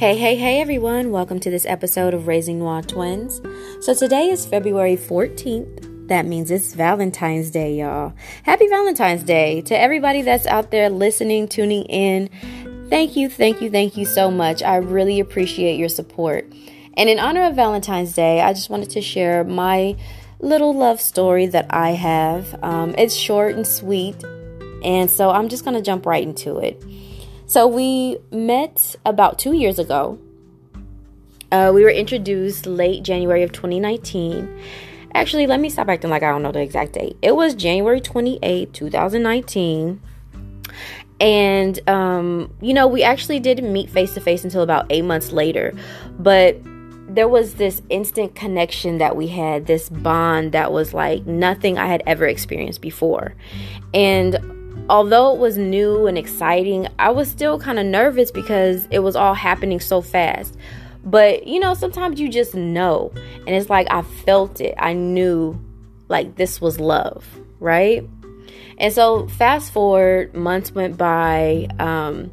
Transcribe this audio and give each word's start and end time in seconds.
Hey, 0.00 0.16
hey, 0.16 0.34
hey, 0.34 0.62
everyone. 0.62 1.10
Welcome 1.10 1.40
to 1.40 1.50
this 1.50 1.66
episode 1.66 2.14
of 2.14 2.26
Raising 2.26 2.58
Noir 2.58 2.80
Twins. 2.80 3.42
So, 3.82 3.92
today 3.92 4.30
is 4.30 4.46
February 4.46 4.96
14th. 4.96 6.08
That 6.08 6.24
means 6.24 6.50
it's 6.50 6.72
Valentine's 6.72 7.50
Day, 7.50 7.74
y'all. 7.74 8.14
Happy 8.44 8.66
Valentine's 8.66 9.22
Day 9.22 9.60
to 9.60 9.78
everybody 9.78 10.22
that's 10.22 10.46
out 10.46 10.70
there 10.70 10.88
listening, 10.88 11.48
tuning 11.48 11.84
in. 11.84 12.30
Thank 12.88 13.14
you, 13.14 13.28
thank 13.28 13.60
you, 13.60 13.68
thank 13.70 13.98
you 13.98 14.06
so 14.06 14.30
much. 14.30 14.62
I 14.62 14.76
really 14.76 15.20
appreciate 15.20 15.78
your 15.78 15.90
support. 15.90 16.50
And 16.94 17.10
in 17.10 17.18
honor 17.18 17.42
of 17.42 17.54
Valentine's 17.54 18.14
Day, 18.14 18.40
I 18.40 18.54
just 18.54 18.70
wanted 18.70 18.88
to 18.92 19.02
share 19.02 19.44
my 19.44 19.96
little 20.38 20.74
love 20.74 20.98
story 20.98 21.44
that 21.48 21.66
I 21.68 21.90
have. 21.90 22.58
Um, 22.64 22.94
it's 22.96 23.14
short 23.14 23.54
and 23.54 23.66
sweet, 23.66 24.16
and 24.82 25.10
so 25.10 25.28
I'm 25.28 25.50
just 25.50 25.62
going 25.62 25.76
to 25.76 25.82
jump 25.82 26.06
right 26.06 26.22
into 26.22 26.56
it. 26.56 26.82
So 27.50 27.66
we 27.66 28.16
met 28.30 28.94
about 29.04 29.40
two 29.40 29.54
years 29.54 29.80
ago. 29.80 30.20
Uh, 31.50 31.72
we 31.74 31.82
were 31.82 31.90
introduced 31.90 32.64
late 32.64 33.02
January 33.02 33.42
of 33.42 33.50
2019. 33.50 34.62
Actually, 35.14 35.48
let 35.48 35.58
me 35.58 35.68
stop 35.68 35.88
acting 35.88 36.10
like 36.10 36.22
I 36.22 36.30
don't 36.30 36.44
know 36.44 36.52
the 36.52 36.60
exact 36.60 36.92
date. 36.92 37.16
It 37.22 37.34
was 37.34 37.56
January 37.56 38.00
28, 38.00 38.72
2019. 38.72 40.00
And, 41.20 41.90
um, 41.90 42.54
you 42.60 42.72
know, 42.72 42.86
we 42.86 43.02
actually 43.02 43.40
didn't 43.40 43.72
meet 43.72 43.90
face 43.90 44.14
to 44.14 44.20
face 44.20 44.44
until 44.44 44.62
about 44.62 44.86
eight 44.88 45.02
months 45.02 45.32
later. 45.32 45.74
But 46.20 46.56
there 47.08 47.26
was 47.26 47.54
this 47.54 47.82
instant 47.88 48.36
connection 48.36 48.98
that 48.98 49.16
we 49.16 49.26
had, 49.26 49.66
this 49.66 49.88
bond 49.88 50.52
that 50.52 50.70
was 50.70 50.94
like 50.94 51.26
nothing 51.26 51.78
I 51.78 51.88
had 51.88 52.04
ever 52.06 52.28
experienced 52.28 52.80
before. 52.80 53.34
And 53.92 54.38
although 54.88 55.34
it 55.34 55.38
was 55.38 55.56
new 55.56 56.06
and 56.06 56.18
exciting, 56.18 56.88
I 56.98 57.10
was 57.10 57.28
still 57.28 57.58
kind 57.58 57.78
of 57.78 57.86
nervous 57.86 58.30
because 58.30 58.86
it 58.90 59.00
was 59.00 59.16
all 59.16 59.34
happening 59.34 59.80
so 59.80 60.00
fast. 60.00 60.56
But 61.04 61.46
you 61.46 61.60
know, 61.60 61.74
sometimes 61.74 62.20
you 62.20 62.28
just 62.28 62.54
know, 62.54 63.12
and 63.46 63.50
it's 63.50 63.70
like 63.70 63.86
I 63.90 64.02
felt 64.02 64.60
it. 64.60 64.74
I 64.78 64.92
knew 64.92 65.58
like 66.08 66.36
this 66.36 66.60
was 66.60 66.78
love, 66.78 67.26
right? 67.58 68.06
And 68.78 68.92
so, 68.92 69.28
fast 69.28 69.72
forward, 69.72 70.34
months 70.34 70.72
went 70.72 70.96
by, 70.96 71.68
um, 71.78 72.32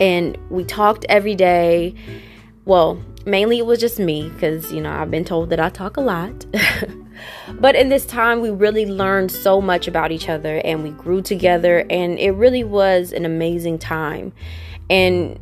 and 0.00 0.36
we 0.50 0.64
talked 0.64 1.06
every 1.08 1.36
day. 1.36 1.94
Well, 2.64 3.00
mainly 3.24 3.58
it 3.58 3.66
was 3.66 3.78
just 3.78 4.00
me 4.00 4.28
because, 4.28 4.72
you 4.72 4.80
know, 4.80 4.90
I've 4.90 5.10
been 5.10 5.24
told 5.24 5.50
that 5.50 5.60
I 5.60 5.68
talk 5.68 5.96
a 5.96 6.00
lot. 6.00 6.46
But 7.60 7.74
in 7.74 7.88
this 7.88 8.06
time, 8.06 8.40
we 8.40 8.50
really 8.50 8.86
learned 8.86 9.30
so 9.30 9.60
much 9.60 9.88
about 9.88 10.12
each 10.12 10.28
other 10.28 10.60
and 10.64 10.82
we 10.82 10.90
grew 10.90 11.22
together, 11.22 11.84
and 11.90 12.18
it 12.18 12.32
really 12.32 12.64
was 12.64 13.12
an 13.12 13.24
amazing 13.24 13.78
time. 13.78 14.32
And 14.88 15.38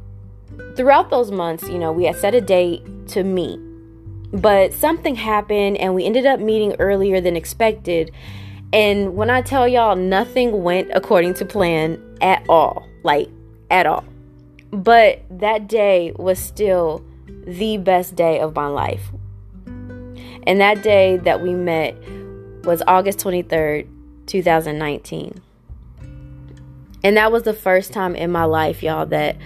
throughout 0.77 1.11
those 1.11 1.31
months, 1.31 1.69
you 1.69 1.79
know, 1.79 1.93
we 1.93 2.05
had 2.05 2.17
set 2.17 2.35
a 2.35 2.41
date 2.41 2.83
to 3.09 3.25
meet, 3.25 3.59
but 4.33 4.73
something 4.73 5.15
happened 5.15 5.77
and 5.79 5.95
we 5.95 6.05
ended 6.05 6.27
up 6.27 6.41
meeting 6.41 6.75
earlier 6.79 7.21
than 7.21 7.37
expected. 7.37 8.11
And 8.73 9.15
when 9.15 9.31
I 9.31 9.43
tell 9.43 9.69
y'all, 9.69 9.95
nothing 9.95 10.63
went 10.63 10.91
according 10.95 11.35
to 11.35 11.45
plan 11.45 12.03
at 12.21 12.45
all 12.49 12.89
like 13.05 13.29
at 13.71 13.87
all. 13.87 14.05
But 14.73 15.23
that 15.31 15.69
day 15.69 16.13
was 16.17 16.39
still 16.41 17.05
the 17.47 17.77
best 17.77 18.17
day 18.17 18.41
of 18.41 18.57
my 18.57 18.67
life. 18.67 19.13
And 20.47 20.61
that 20.61 20.83
day 20.83 21.17
that 21.19 21.41
we 21.41 21.55
met 21.55 21.97
was 22.65 22.83
August 22.87 23.19
23rd, 23.19 23.89
2019. 24.27 25.41
And 27.03 27.17
that 27.17 27.31
was 27.31 27.43
the 27.43 27.53
first 27.53 27.93
time 27.93 28.17
in 28.17 28.33
my 28.33 28.45
life, 28.45 28.83
y'all, 28.83 29.07
that 29.07 29.37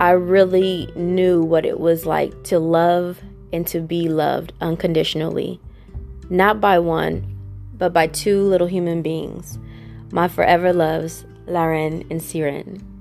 I 0.00 0.10
really 0.10 0.92
knew 0.96 1.42
what 1.42 1.64
it 1.64 1.78
was 1.78 2.06
like 2.06 2.44
to 2.44 2.58
love 2.58 3.20
and 3.52 3.66
to 3.68 3.80
be 3.80 4.08
loved 4.08 4.52
unconditionally. 4.60 5.60
Not 6.30 6.60
by 6.60 6.78
one, 6.78 7.36
but 7.72 7.92
by 7.92 8.08
two 8.08 8.42
little 8.42 8.66
human 8.66 9.02
beings. 9.02 9.58
My 10.10 10.28
forever 10.28 10.72
loves, 10.72 11.24
Laren 11.46 12.04
and 12.10 12.22
Siren. 12.22 12.97